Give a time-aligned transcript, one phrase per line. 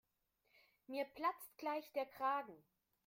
[0.87, 2.63] Mir platzt gleich der Kragen.